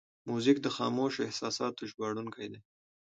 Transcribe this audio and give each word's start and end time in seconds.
موزیک 0.27 0.57
د 0.61 0.67
خاموشو 0.75 1.25
احساساتو 1.27 1.87
ژباړونکی 1.91 2.47
دی. 2.51 2.59